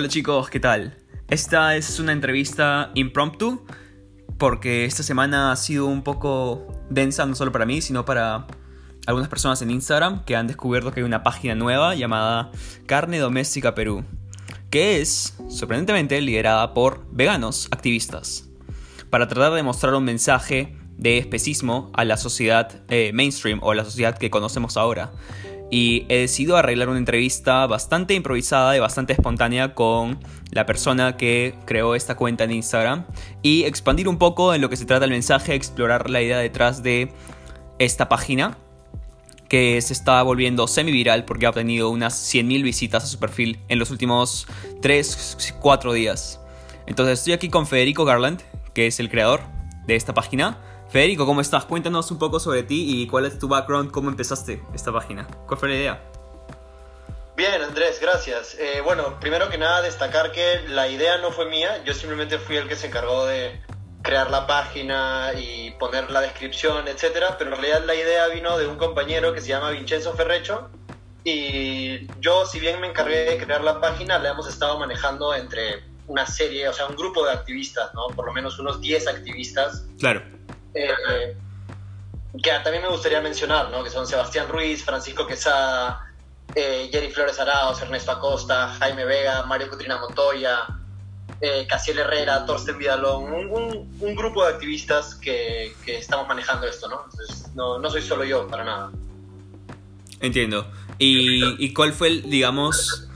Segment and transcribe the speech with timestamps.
[0.00, 0.96] Hola chicos, ¿qué tal?
[1.28, 3.66] Esta es una entrevista impromptu
[4.38, 8.46] porque esta semana ha sido un poco densa no solo para mí, sino para
[9.04, 12.50] algunas personas en Instagram que han descubierto que hay una página nueva llamada
[12.86, 14.02] Carne Doméstica Perú,
[14.70, 18.48] que es, sorprendentemente, liderada por veganos activistas,
[19.10, 23.74] para tratar de mostrar un mensaje de especismo a la sociedad eh, mainstream o a
[23.74, 25.12] la sociedad que conocemos ahora
[25.70, 30.18] y he decidido arreglar una entrevista bastante improvisada y bastante espontánea con
[30.50, 33.06] la persona que creó esta cuenta en Instagram
[33.42, 36.82] y expandir un poco en lo que se trata el mensaje, explorar la idea detrás
[36.82, 37.12] de
[37.78, 38.58] esta página
[39.48, 43.78] que se está volviendo semi-viral porque ha obtenido unas 100.000 visitas a su perfil en
[43.78, 44.46] los últimos
[44.80, 46.40] 3-4 días.
[46.86, 48.42] Entonces estoy aquí con Federico Garland,
[48.74, 49.40] que es el creador
[49.86, 50.58] de esta página
[50.90, 51.66] Federico, ¿cómo estás?
[51.66, 55.24] Cuéntanos un poco sobre ti y cuál es tu background, cómo empezaste esta página.
[55.46, 56.02] ¿Cuál fue la idea?
[57.36, 58.56] Bien, Andrés, gracias.
[58.58, 62.56] Eh, bueno, primero que nada destacar que la idea no fue mía, yo simplemente fui
[62.56, 63.60] el que se encargó de
[64.02, 68.66] crear la página y poner la descripción, etcétera, pero en realidad la idea vino de
[68.66, 70.70] un compañero que se llama Vincenzo Ferrecho
[71.22, 75.84] y yo, si bien me encargué de crear la página, la hemos estado manejando entre
[76.08, 78.08] una serie, o sea, un grupo de activistas, ¿no?
[78.08, 79.86] Por lo menos unos 10 activistas.
[80.00, 80.39] Claro
[80.74, 81.36] eh,
[82.42, 83.82] que también me gustaría mencionar, ¿no?
[83.82, 86.06] que son Sebastián Ruiz, Francisco Quesada,
[86.54, 90.66] eh, Jerry Flores Araos, Ernesto Acosta, Jaime Vega, Mario Cutrina Montoya,
[91.40, 97.04] eh, Casiel Herrera, Torsten Vidalón, un, grupo de activistas que, estamos manejando esto, ¿no?
[97.04, 98.90] Entonces, no, no soy solo yo, para nada.
[100.20, 100.70] Entiendo.
[100.98, 103.09] ¿Y, y cuál fue, el, digamos,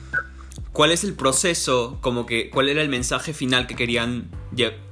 [0.75, 4.29] cuál es el proceso, como que, cuál era el mensaje final que querían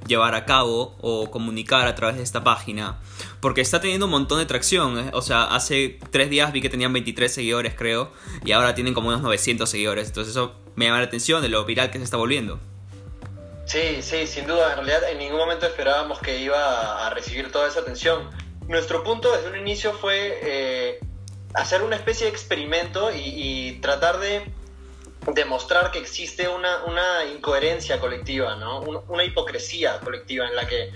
[0.07, 3.01] llevar a cabo o comunicar a través de esta página?
[3.41, 5.11] Porque está teniendo un montón de tracción, ¿eh?
[5.13, 8.11] o sea, hace tres días vi que tenían 23 seguidores creo,
[8.45, 11.63] y ahora tienen como unos 900 seguidores, entonces eso me llama la atención de lo
[11.65, 12.61] viral que se está volviendo.
[13.65, 17.67] Sí, sí, sin duda, en realidad en ningún momento esperábamos que iba a recibir toda
[17.67, 18.29] esa atención.
[18.69, 20.99] Nuestro punto desde un inicio fue eh,
[21.53, 24.62] hacer una especie de experimento y tratar de
[25.31, 28.81] demostrar que existe una, una incoherencia colectiva, ¿no?
[28.81, 30.91] una hipocresía colectiva en la que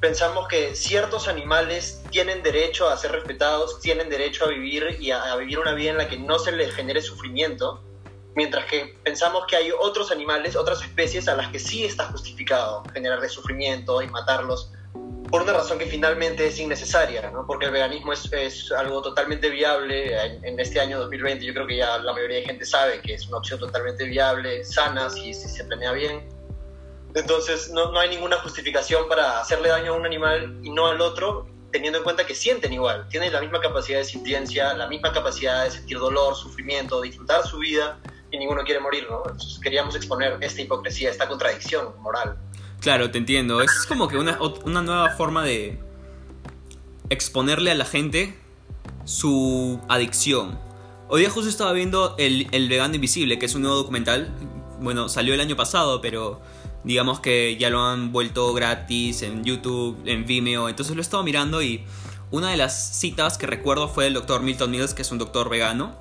[0.00, 5.34] pensamos que ciertos animales tienen derecho a ser respetados, tienen derecho a vivir y a,
[5.36, 7.82] vivir una vida en la que no se les genere sufrimiento,
[8.34, 12.84] mientras que pensamos que hay otros animales, otras especies a las que sí está justificado
[12.92, 14.70] generarles sufrimiento y matarlos
[15.30, 17.46] por una razón que finalmente es innecesaria, ¿no?
[17.46, 21.44] porque el veganismo es, es algo totalmente viable en, este año 2020.
[21.44, 24.64] Yo creo que ya la mayoría de gente sabe que es una opción totalmente viable,
[24.64, 26.28] sana, si, se planea bien.
[27.14, 31.00] Entonces no, no, hay ninguna justificación para hacerle daño a un animal y no al
[31.00, 35.12] otro, teniendo en cuenta que sienten igual, tienen la misma capacidad de sintiencia, la misma
[35.12, 37.98] capacidad de sentir dolor, sufrimiento, disfrutar su vida
[38.30, 39.06] y ninguno quiere morir.
[39.10, 39.22] ¿no?
[39.26, 42.38] Entonces queríamos exponer esta hipocresía, esta contradicción moral.
[42.80, 43.60] Claro, te entiendo.
[43.60, 44.38] Es como que una,
[44.82, 45.78] nueva forma de
[47.10, 48.38] exponerle a la gente
[49.04, 50.58] su adicción.
[51.08, 54.34] Hoy día justo estaba viendo el, el Vegano Invisible, que es un nuevo documental.
[54.80, 56.40] Bueno, salió el año pasado, pero
[56.84, 60.68] digamos que ya lo han vuelto gratis en YouTube, en Vimeo.
[60.68, 61.84] Entonces lo he estado mirando y
[62.30, 65.48] una de las citas que recuerdo fue del doctor Milton Mills, que es un doctor
[65.48, 65.96] vegano.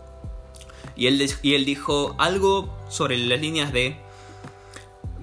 [0.95, 3.97] Y él, y él dijo algo sobre las líneas de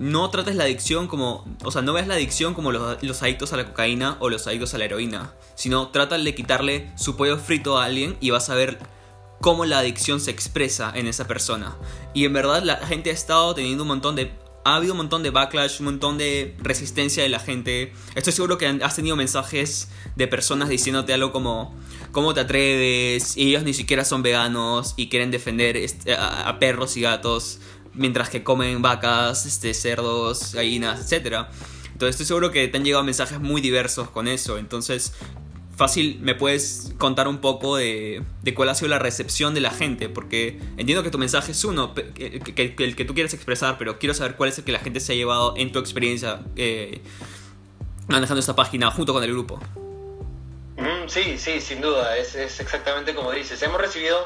[0.03, 3.57] no trates la adicción como, o sea, no veas la adicción como los, adictos a
[3.57, 7.79] la cocaína o los adictos a la heroína, sino trata de quitarle su pollo frito
[7.79, 8.81] a alguien y vas a ver
[9.41, 11.77] cómo la adicción se expresa en esa persona.
[12.15, 14.33] Y en verdad la gente ha estado teniendo un montón de...
[14.65, 17.93] Ha habido un montón de backlash, un montón de resistencia de la gente.
[18.17, 21.77] Estoy seguro que has tenido mensajes de personas diciéndote algo como,
[22.11, 23.37] ¿cómo te atreves?
[23.37, 25.79] Y ellos ni siquiera son veganos y quieren defender
[26.17, 27.61] a perros y gatos
[27.95, 31.47] mientras que comen vacas, este, cerdos, gallinas, etc.
[31.93, 34.59] Entonces estoy seguro que te han llegado mensajes muy diversos con eso.
[34.59, 35.13] Entonces,
[35.77, 38.23] fácil, me puedes contar un poco de,
[38.55, 41.95] cuál ha sido la recepción de la gente, porque entiendo que tu mensaje es uno,
[41.97, 45.13] el que tú quieres expresar, pero quiero saber cuál es el que la gente se
[45.13, 47.01] ha llevado en tu experiencia eh,
[48.09, 49.61] manejando esta página junto con el grupo.
[50.77, 53.63] Mm, sí, sí, sin duda, es exactamente como dices.
[53.63, 54.17] Hemos recibido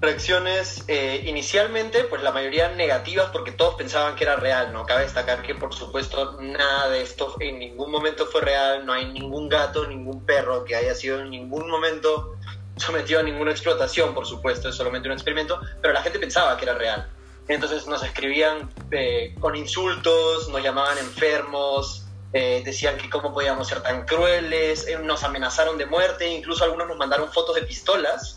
[0.00, 4.86] reacciones eh, inicialmente, pues la mayoría negativas porque todos pensaban que era real, ¿no?
[4.86, 9.06] Cabe destacar que por supuesto nada de esto en ningún momento fue real, no hay
[9.06, 12.36] ningún gato, ningún perro que haya sido en ningún momento
[12.76, 16.64] sometido a ninguna explotación, por supuesto, es solamente un experimento, pero la gente pensaba que
[16.64, 17.08] era real.
[17.48, 23.82] Entonces nos escribían eh, con insultos, nos llamaban enfermos, eh, decían que cómo podíamos ser
[23.82, 28.36] tan crueles, nos amenazaron de muerte, incluso algunos nos mandaron fotos de pistolas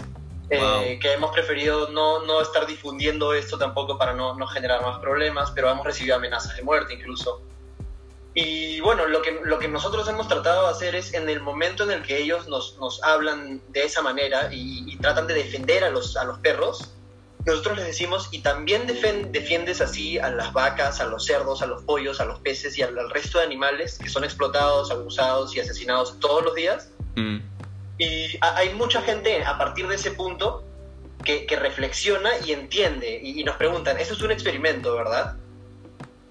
[0.51, 4.99] eh, que hemos preferido no, no, estar difundiendo esto tampoco para no, no, generar más
[4.99, 7.41] problemas, pero hemos recibido amenazas de muerte incluso.
[8.33, 11.83] Y bueno, lo que, lo que nosotros hemos tratado de hacer es en el momento
[11.83, 15.89] en el que ellos nos, nos hablan de esa manera y, tratan de defender a
[15.89, 16.93] los, a los perros,
[17.45, 21.81] nosotros les decimos, y también defiendes así a las vacas, a los cerdos, a los
[21.83, 26.19] pollos, a los peces y al, resto de animales que son explotados, abusados y asesinados
[26.19, 26.89] todos los días.
[27.15, 27.39] Mm.
[28.01, 30.63] Y hay mucha gente a partir de ese punto
[31.23, 35.35] que, que reflexiona y entiende y, nos preguntan, eso es un experimento, ¿verdad?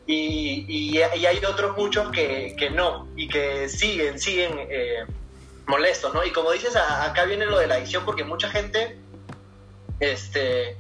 [0.05, 5.05] Y, y, hay otros muchos que, que, no y que siguen, siguen eh,
[5.69, 6.25] molestos, ¿no?
[6.25, 8.99] Y como dices, acá viene lo de la adicción porque mucha gente,
[10.01, 10.77] este,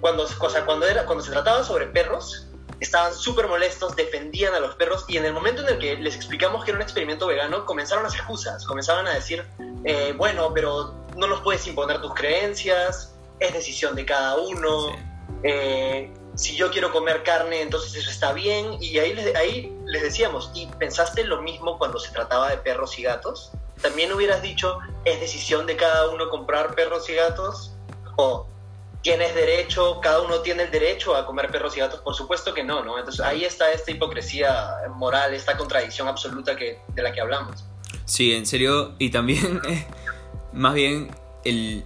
[0.00, 2.46] cuando, o cuando, era, cuando se trataba sobre perros,
[2.80, 6.16] estaban súper molestos, defendían a los perros y en el momento en el que les
[6.16, 9.46] explicamos que era un experimento vegano, comenzaron a hacer excusas, comenzaban a decir,
[9.84, 14.96] eh, bueno, pero no nos puedes imponer tus creencias, es decisión de cada uno,
[15.42, 20.02] eh, si yo quiero comer carne, entonces eso está bien, y ahí les, ahí les
[20.02, 23.52] decíamos, ¿y pensaste lo mismo cuando se trataba de perros y gatos?
[23.82, 27.72] También hubieras dicho, es decisión de cada uno comprar perros y gatos,
[28.16, 28.46] o
[29.02, 32.62] tienes derecho, cada uno tiene el derecho a comer perros y gatos, por supuesto que
[32.62, 32.98] no, ¿no?
[32.98, 37.64] Entonces ahí está esta hipocresía moral, esta contradicción absoluta que, de la que hablamos.
[38.04, 39.60] Sí, en serio, y también,
[40.52, 41.10] más bien,
[41.44, 41.84] el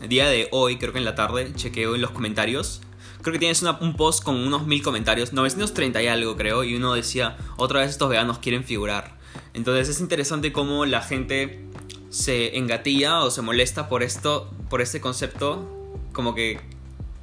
[0.00, 2.80] día de hoy, creo que en la tarde, chequeo en los comentarios.
[3.22, 6.94] Creo que tienes un post con unos mil comentarios, 930 y algo creo, y uno
[6.94, 9.16] decía, otra vez estos veganos quieren figurar.
[9.52, 11.64] Entonces es interesante cómo la gente
[12.08, 15.75] se engatilla o se molesta por esto, por este concepto
[16.16, 16.58] como que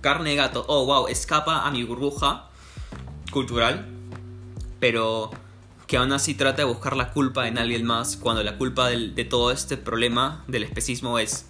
[0.02, 2.48] carne de gato, oh wow, escapa a mi burbuja
[3.32, 3.88] cultural,
[4.80, 5.32] pero
[5.88, 9.26] que aún así trata de buscar la culpa en alguien más cuando la culpa de
[9.26, 11.48] todo este problema del especismo es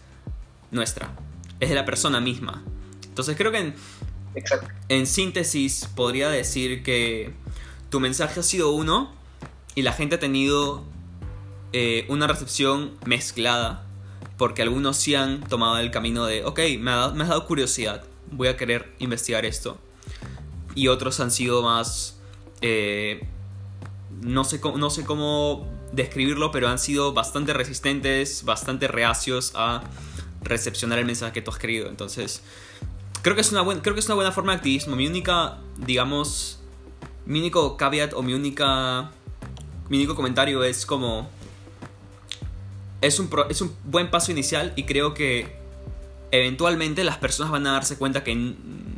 [0.71, 1.13] nuestra,
[1.59, 2.63] es de la persona misma.
[3.09, 3.75] Entonces creo que en,
[4.87, 7.33] en síntesis podría decir que
[7.89, 9.11] tu mensaje ha sido uno
[9.75, 10.85] y la gente ha tenido
[11.73, 13.85] eh, una recepción mezclada
[14.37, 18.57] porque algunos sí han tomado el camino de, ok, me, has dado curiosidad, voy a
[18.57, 19.77] querer investigar esto.
[20.75, 22.17] Y otros han sido más,
[22.61, 23.27] eh,
[24.21, 29.83] no, sé no sé cómo describirlo, pero han sido bastante resistentes, bastante reacios a
[30.41, 31.87] recepcionar el mensaje que tú has querido.
[31.87, 32.41] Entonces,
[33.21, 34.95] creo que es una, buena, creo que es una buena forma de activismo.
[34.95, 36.59] Mi única, digamos,
[37.25, 39.11] mi único caveat o mi única,
[39.89, 41.29] mi único comentario es como
[43.03, 45.57] es un, es un buen paso inicial y creo que
[46.31, 48.33] eventualmente las personas van a darse cuenta que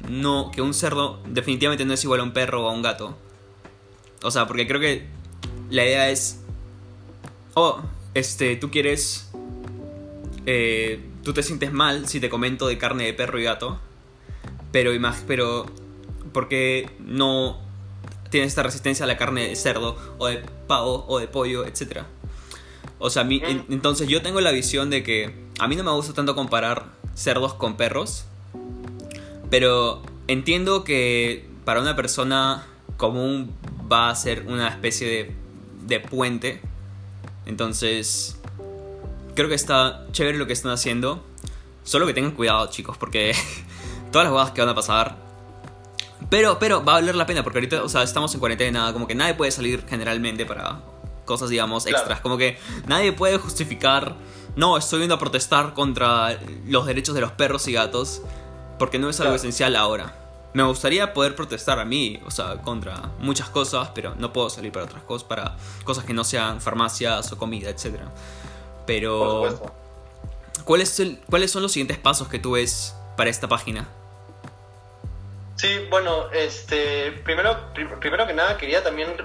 [0.08, 3.18] no que un cerdo definitivamente no es igual a un perro o a un gato.
[4.22, 5.08] O sea, porque creo que
[5.72, 6.40] la idea es
[7.56, 7.82] oh,
[8.14, 9.32] este, tú quieres
[10.46, 13.80] eh, tú te sientes mal si te comento de carne de perro y gato,
[14.72, 14.92] pero
[15.26, 15.66] pero
[16.32, 17.60] porque no
[18.30, 22.06] tienes esta resistencia a la carne de cerdo o de pavo o de pollo, etcétera.
[23.00, 26.36] O sea, entonces yo tengo la visión de que a mí no me gusta tanto
[26.36, 28.26] comparar cerdos con perros,
[29.50, 32.66] pero entiendo que para una persona
[32.98, 33.54] común
[33.92, 35.36] va a ser una especie de,
[35.88, 36.62] de puente.
[37.46, 38.40] Entonces,
[39.36, 41.24] creo que está chévere lo que están haciendo.
[41.84, 43.34] Solo que tengan cuidado, chicos, porque
[44.12, 45.18] todas las bodas que van a pasar.
[46.30, 49.06] Pero, pero va a valer la pena, porque ahorita, o sea, estamos en cuarentena, como
[49.06, 50.82] que nadie puede salir generalmente para
[51.26, 52.22] cosas, digamos, extras.
[52.22, 54.16] Como que nadie puede justificar,
[54.56, 58.22] no, estoy viendo a protestar contra los derechos de los perros y gatos,
[58.80, 60.16] porque no es algo esencial ahora.
[60.54, 64.72] Me gustaría poder protestar a mí, o sea, contra muchas cosas, pero no puedo salir
[64.72, 68.00] para otras cosas, para cosas que no sean farmacias o comida, etc.
[68.86, 69.60] Pero...
[70.64, 73.90] ¿cuál es ¿Cuáles son los siguientes pasos que tú ves para esta página?
[75.56, 79.16] Sí, bueno, este, primero, primero que nada quería también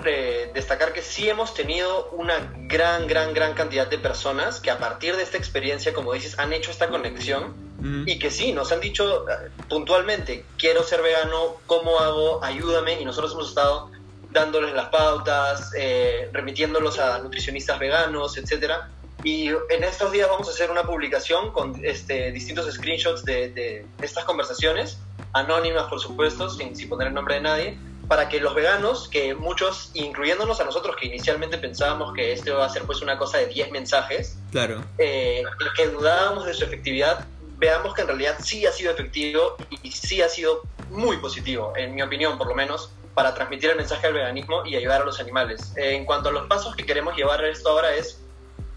[0.54, 5.16] destacar que sí hemos tenido una gran, gran, gran cantidad de personas que a partir
[5.16, 7.68] de esta experiencia, como dices, han hecho esta conexión
[8.06, 12.44] y que sí, nos han dicho eh, puntualmente, quiero ser vegano, ¿cómo hago?
[12.44, 13.90] Ayúdame y nosotros hemos estado
[14.30, 18.90] dándoles las pautas, eh, remitiéndolos a nutricionistas veganos, etcétera.
[19.24, 23.86] Y en estos días vamos a hacer una publicación con este, distintos screenshots de, de
[24.02, 24.98] estas conversaciones
[25.32, 27.78] anónimas, por supuesto, sin, sin poner el nombre de nadie,
[28.10, 32.66] para que los veganos, que muchos, incluyéndonos a nosotros, que inicialmente pensábamos que esto iba
[32.66, 34.82] a ser pues una cosa de 10 mensajes, claro.
[34.98, 35.44] Eh,
[35.76, 37.26] que dudábamos de su efectividad,
[37.58, 41.94] veamos que en realidad sí ha sido efectivo y sí ha sido muy positivo, en
[41.94, 45.20] mi opinión por lo menos, para transmitir el mensaje del veganismo y ayudar a los
[45.20, 45.72] animales.
[45.76, 48.20] Eh, en cuanto a los pasos que queremos llevar esto ahora es,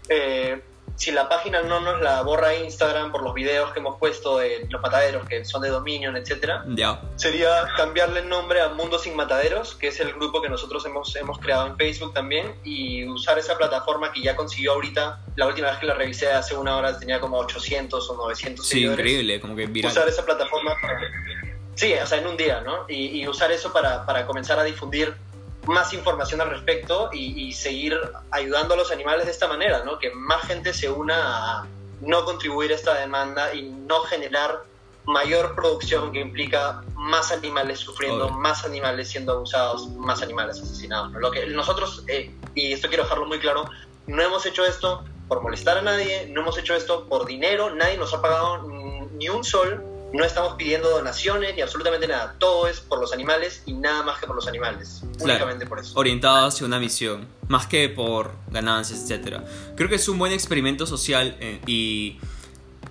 [0.08, 0.62] eh,
[1.04, 4.66] si la página no nos la borra Instagram por los videos que hemos puesto de
[4.70, 6.64] los mataderos que son de Dominion, etcétera,
[7.16, 11.14] sería cambiarle el nombre a Mundo Sin Mataderos, que es el grupo que nosotros hemos,
[11.16, 15.68] hemos creado en Facebook también, y usar esa plataforma que ya consiguió ahorita, la última
[15.68, 18.98] vez que la revisé hace una hora tenía como 800 o 900 Sí, seguidores.
[18.98, 19.92] increíble, como que viral.
[19.92, 21.00] Usar esa plataforma para...
[21.74, 22.86] Sí, o sea, en un día, ¿no?
[22.88, 25.14] Y, y usar eso para, para comenzar a difundir
[25.66, 27.98] más información al respecto y, y seguir
[28.30, 29.98] ayudando a los animales de esta manera, ¿no?
[29.98, 31.66] Que más gente se una a
[32.00, 34.64] no contribuir a esta demanda y no generar
[35.06, 38.38] mayor producción que implica más animales sufriendo, Obvio.
[38.38, 41.12] más animales siendo abusados, más animales asesinados.
[41.12, 41.20] ¿no?
[41.20, 43.64] Lo que nosotros, eh, y esto quiero dejarlo muy claro,
[44.06, 47.96] no hemos hecho esto por molestar a nadie, no hemos hecho esto por dinero, nadie
[47.96, 48.66] nos ha pagado
[49.12, 49.82] ni un sol,
[50.14, 54.18] no estamos pidiendo donaciones ni absolutamente nada, todo es por los animales y nada más
[54.20, 55.24] que por los animales, Claro.
[55.24, 55.92] únicamente por eso.
[55.98, 59.40] orientado hacia una misión, más que por ganancias, etc.
[59.76, 62.18] Creo que es un buen experimento social eh, y,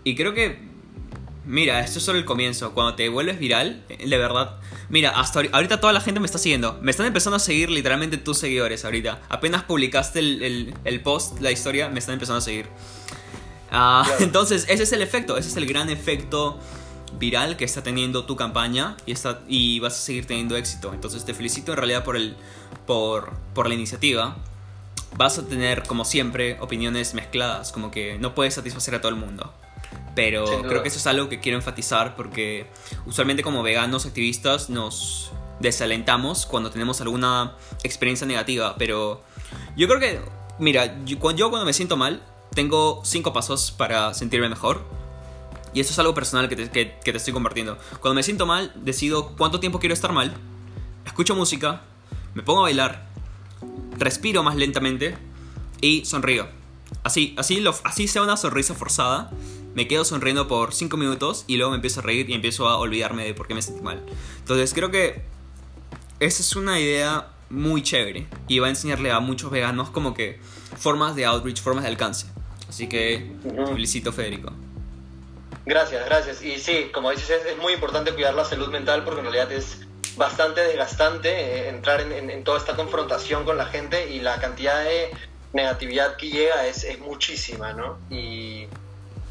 [0.03, 0.59] y creo que,
[1.45, 4.57] mira, esto es solo el comienzo, cuando te vuelves viral, eh, de verdad,
[4.89, 7.69] mira, hasta ahori- ahorita toda la gente me está siguiendo, me están empezando a seguir
[7.69, 12.39] literalmente tus seguidores ahorita, apenas publicaste el, el- el post, la historia, me están empezando
[12.39, 12.67] a seguir.
[13.69, 14.09] Claro.
[14.19, 16.59] Entonces, ese es el efecto, ese es el gran efecto
[17.19, 20.93] viral que está teniendo tu campaña y, está, y vas a seguir teniendo éxito.
[20.93, 22.35] Entonces te felicito en realidad por, el,
[22.85, 24.35] por, por la iniciativa.
[25.15, 29.17] Vas a tener, como siempre, opiniones mezcladas, como que no puedes satisfacer a todo el
[29.17, 29.53] mundo.
[30.15, 32.67] Pero creo que eso es algo que quiero enfatizar porque
[33.05, 38.75] usualmente como veganos activistas nos desalentamos cuando tenemos alguna experiencia negativa.
[38.77, 39.23] Pero
[39.75, 40.21] yo creo que,
[40.59, 42.21] mira, yo, yo cuando me siento mal,
[42.53, 44.83] tengo cinco pasos para sentirme mejor.
[45.73, 47.77] Y eso es algo personal que te, que- que te estoy compartiendo.
[47.99, 50.33] Cuando me siento mal, decido cuánto tiempo quiero estar mal,
[51.05, 51.81] escucho música,
[52.35, 53.07] me pongo a bailar,
[53.97, 55.15] respiro más lentamente
[55.81, 56.47] y sonrío.
[57.03, 59.31] Así, así, lo, así sea una sonrisa forzada,
[59.75, 62.77] me quedo sonriendo por 5 minutos y luego me empiezo a reír y empiezo a
[62.77, 64.03] olvidarme de por qué me sentí mal.
[64.39, 65.23] Entonces creo que
[66.19, 70.39] esa es una idea muy chévere y va a enseñarle a muchos veganos como que
[70.77, 72.27] formas de outreach, formas de alcance.
[72.69, 73.35] Así que
[73.67, 74.51] felicito Federico.
[75.65, 76.41] Gracias, gracias.
[76.41, 79.51] Y sí, como dices, es, es muy importante cuidar la salud mental porque en realidad
[79.51, 79.79] es
[80.15, 85.11] bastante desgastante eh, entrar en, toda esta confrontación con la gente y la cantidad de
[85.53, 87.99] negatividad que llega es, es muchísima, ¿no?
[88.09, 88.67] Y,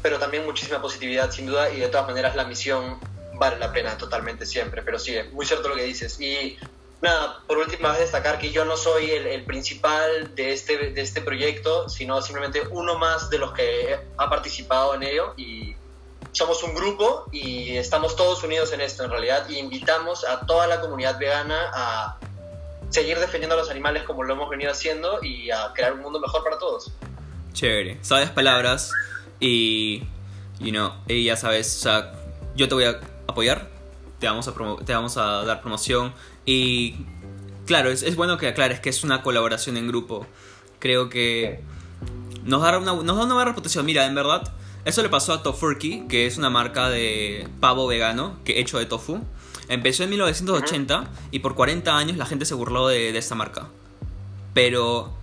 [0.01, 2.99] pero también muchísima positividad, sin duda, y de todas maneras la misión
[3.35, 4.81] vale la pena totalmente siempre.
[4.81, 6.19] Pero sí, es muy cierto lo que dices.
[6.19, 6.57] Y
[7.01, 11.01] nada, por última vez destacar que yo no soy el, el principal de este, de
[11.01, 15.75] este proyecto, sino simplemente uno más de los que ha participado en ello y
[16.31, 20.67] somos un grupo y estamos todos unidos en esto en realidad y invitamos a toda
[20.67, 22.17] la comunidad vegana a
[22.89, 26.19] seguir defendiendo a los animales como lo hemos venido haciendo y a crear un mundo
[26.19, 26.91] mejor para todos.
[27.53, 27.97] Chévere.
[28.01, 28.91] Sabes palabras
[29.39, 29.99] y,
[30.59, 32.13] you know, y ya sabes, o sea,
[32.55, 33.69] yo te voy a apoyar,
[34.19, 36.13] te vamos a, promo- te vamos a dar promoción
[36.45, 36.95] y,
[37.65, 40.25] claro, es, es bueno que aclares que es una colaboración en grupo.
[40.79, 41.61] Creo que
[42.43, 43.85] nos da una, nos da una buena reputación.
[43.85, 44.51] Mira, en verdad,
[44.85, 48.85] eso le pasó a Tofurky, que es una marca de pavo vegano que hecho de
[48.85, 49.21] tofu.
[49.69, 53.69] Empezó en 1980 y por 40 años la gente se burló de, de esta marca.
[54.53, 55.13] Pero,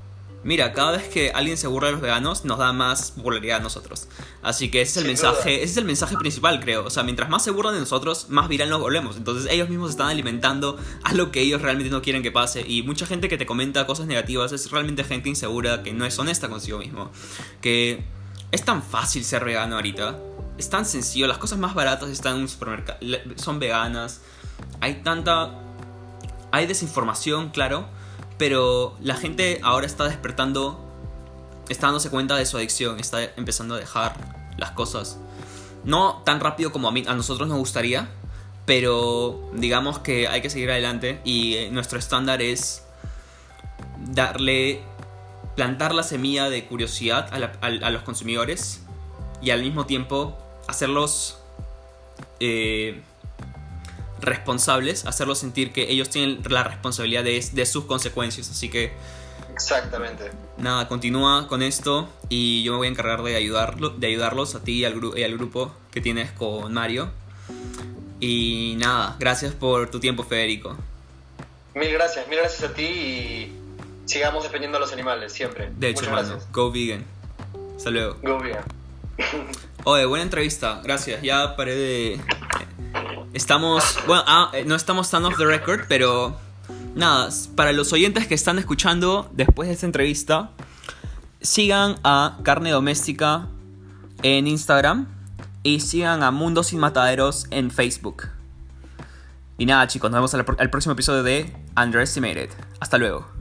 [0.45, 3.61] mira, cada vez que alguien se burla de los veganos, nos da más popularidad a
[3.61, 4.09] nosotros.
[4.43, 5.63] Así que ese es el Sin mensaje, duda.
[5.63, 6.87] ese es el mensaje principal, creo.
[6.87, 9.19] O sea, mientras más se burlan de nosotros, más viral nos volvemos.
[9.19, 12.65] Entonces ellos mismos están alimentando a lo que ellos realmente no quieren que pase.
[12.67, 16.19] Y mucha gente que te comenta cosas negativas es realmente gente insegura que no es
[16.19, 17.11] honesta consigo mismo.
[17.61, 18.03] Que
[18.53, 20.19] es tan fácil ser vegano ahorita.
[20.59, 21.27] Es tan sencillo.
[21.27, 22.99] Las cosas más baratas están en un supermercado.
[23.37, 24.21] Son veganas.
[24.81, 25.51] Hay tanta...
[26.53, 27.87] Hay desinformación, claro.
[28.39, 30.91] Pero la gente ahora está despertando
[31.71, 34.15] está dándose cuenta de su adicción, está empezando a dejar
[34.59, 35.19] las cosas.
[35.85, 38.09] No tan rápido como a, mí, a nosotros nos gustaría,
[38.67, 42.85] pero digamos que hay que seguir adelante y eh, nuestro estándar es
[43.99, 44.83] darle,
[45.61, 48.81] plantar la semilla de curiosidad a, la- a- a los consumidores
[49.43, 51.37] y al mismo tiempo hacerlos
[52.41, 53.03] eh,
[54.23, 58.49] responsables, hacerlos sentir que ellos tienen la responsabilidad de, de sus consecuencias.
[58.49, 58.93] Así que
[59.53, 60.31] Exactamente.
[60.57, 64.65] Nada, continúa con esto y yo me voy a encargar de, ayudarlo, de ayudarlos a
[64.65, 67.11] ti y al, gru- y al grupo que tienes con Mario.
[68.19, 70.75] Y nada, gracias por tu tiempo, Federico.
[71.75, 73.60] Mil gracias, mil gracias a ti y
[74.11, 75.71] sigamos defendiendo a los animales siempre.
[75.77, 76.53] De hecho, Muchas hermano, gracias.
[76.53, 77.05] go vegan.
[77.77, 78.17] Hasta luego.
[78.23, 78.65] Go vegan.
[79.85, 81.23] Oye, buena entrevista, gracias.
[81.23, 82.21] Ya paré de.
[83.33, 83.99] Estamos.
[84.07, 86.37] Bueno, ah, eh, no estamos tan off the record, pero.
[86.95, 90.51] Nada, para los oyentes que están escuchando después de esta entrevista,
[91.41, 93.47] sigan a Carne Doméstica
[94.23, 95.07] en Instagram
[95.63, 98.29] y sigan a Mundos Sin Mataderos en Facebook.
[99.57, 102.51] Y nada chicos, nos vemos al, próximo episodio de Underestimated.
[102.81, 103.40] Hasta luego.